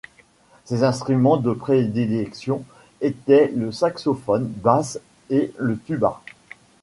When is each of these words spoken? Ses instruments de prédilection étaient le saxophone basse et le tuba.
Ses 0.65 0.83
instruments 0.83 1.37
de 1.37 1.51
prédilection 1.53 2.65
étaient 3.01 3.49
le 3.55 3.71
saxophone 3.71 4.47
basse 4.47 4.99
et 5.29 5.53
le 5.59 5.77
tuba. 5.77 6.23